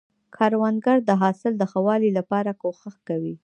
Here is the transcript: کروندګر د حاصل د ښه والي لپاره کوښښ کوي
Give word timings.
کروندګر 0.35 0.97
د 1.09 1.11
حاصل 1.21 1.53
د 1.57 1.63
ښه 1.71 1.79
والي 1.85 2.09
لپاره 2.17 2.51
کوښښ 2.61 2.95
کوي 3.07 3.35